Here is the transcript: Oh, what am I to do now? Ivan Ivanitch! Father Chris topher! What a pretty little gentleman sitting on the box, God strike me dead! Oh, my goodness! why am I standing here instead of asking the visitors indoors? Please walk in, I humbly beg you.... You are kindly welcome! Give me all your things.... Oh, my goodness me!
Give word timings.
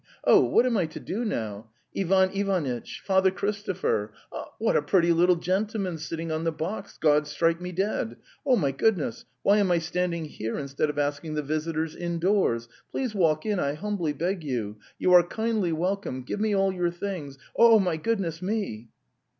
Oh, 0.23 0.39
what 0.43 0.65
am 0.65 0.77
I 0.77 0.87
to 0.87 0.99
do 0.99 1.23
now? 1.23 1.69
Ivan 1.95 2.31
Ivanitch! 2.33 3.03
Father 3.05 3.29
Chris 3.29 3.61
topher! 3.61 4.09
What 4.57 4.75
a 4.75 4.81
pretty 4.81 5.11
little 5.13 5.35
gentleman 5.35 5.99
sitting 5.99 6.31
on 6.31 6.43
the 6.43 6.51
box, 6.51 6.97
God 6.97 7.27
strike 7.27 7.61
me 7.61 7.71
dead! 7.71 8.15
Oh, 8.43 8.55
my 8.55 8.71
goodness! 8.71 9.25
why 9.43 9.57
am 9.57 9.69
I 9.71 9.77
standing 9.77 10.25
here 10.25 10.57
instead 10.57 10.89
of 10.89 10.97
asking 10.97 11.35
the 11.35 11.43
visitors 11.43 11.95
indoors? 11.95 12.67
Please 12.89 13.13
walk 13.13 13.45
in, 13.45 13.59
I 13.59 13.73
humbly 13.73 14.11
beg 14.11 14.43
you.... 14.43 14.77
You 14.97 15.13
are 15.13 15.21
kindly 15.21 15.71
welcome! 15.71 16.23
Give 16.23 16.39
me 16.39 16.55
all 16.55 16.71
your 16.71 16.89
things.... 16.89 17.37
Oh, 17.55 17.77
my 17.77 17.95
goodness 17.97 18.41
me! 18.41 18.89